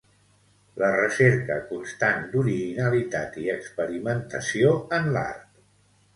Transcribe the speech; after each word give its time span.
La 0.83 0.87
recerca 0.95 1.57
constant 1.73 2.25
d'originalitat 2.31 3.39
i 3.43 3.47
experimentació 3.59 4.75
en 5.01 5.13
l'art. 5.19 5.47